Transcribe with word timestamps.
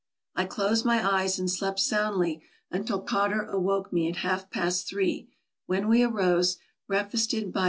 I 0.35 0.45
closed 0.45 0.83
my 0.83 1.07
eyes 1.07 1.37
and 1.37 1.47
slept 1.47 1.79
soundly 1.79 2.41
until 2.71 3.01
Cotter 3.01 3.43
awoke 3.45 3.93
me 3.93 4.09
at 4.09 4.15
half 4.25 4.49
past 4.49 4.87
three, 4.87 5.29
when 5.67 5.87
we 5.87 6.01
arose, 6.01 6.57
breakfasted 6.87 7.53
by 7.53 7.59
th 7.59 7.59